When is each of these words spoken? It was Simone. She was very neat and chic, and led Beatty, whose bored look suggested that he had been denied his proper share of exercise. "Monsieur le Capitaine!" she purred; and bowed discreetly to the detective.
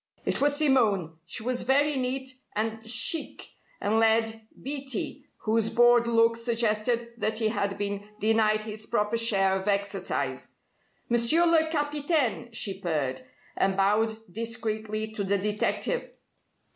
It 0.25 0.41
was 0.41 0.57
Simone. 0.57 1.19
She 1.27 1.43
was 1.43 1.61
very 1.61 1.95
neat 1.95 2.33
and 2.55 2.83
chic, 2.89 3.51
and 3.79 3.99
led 3.99 4.47
Beatty, 4.59 5.25
whose 5.43 5.69
bored 5.69 6.07
look 6.07 6.35
suggested 6.37 7.13
that 7.17 7.37
he 7.37 7.49
had 7.49 7.77
been 7.77 8.09
denied 8.19 8.63
his 8.63 8.87
proper 8.87 9.15
share 9.15 9.55
of 9.55 9.67
exercise. 9.67 10.47
"Monsieur 11.07 11.45
le 11.45 11.69
Capitaine!" 11.69 12.51
she 12.51 12.81
purred; 12.81 13.21
and 13.55 13.77
bowed 13.77 14.15
discreetly 14.33 15.11
to 15.11 15.23
the 15.23 15.37
detective. 15.37 16.09